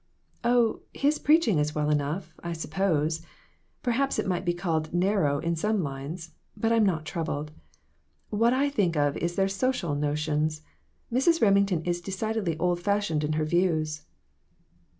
[0.43, 3.21] "Oh, his preaching is well enough, I suppose.
[3.83, 7.51] Perhaps it might be called 'narrow' in some lines, but I'm not troubled.
[8.31, 10.63] What I think of is their social notions.
[11.13, 11.39] Mrs.
[11.39, 14.01] Remington is decidedly old fashioned in her views."